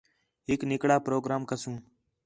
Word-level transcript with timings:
ہِک 0.47 0.61
نِکڑا 0.69 0.97
پروگرام 1.05 1.41
کسوں 1.49 1.77